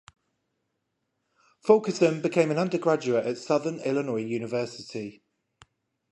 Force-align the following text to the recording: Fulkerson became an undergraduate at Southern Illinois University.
Fulkerson 1.59 2.23
became 2.23 2.49
an 2.49 2.57
undergraduate 2.57 3.23
at 3.23 3.37
Southern 3.37 3.77
Illinois 3.81 4.25
University. 4.25 5.21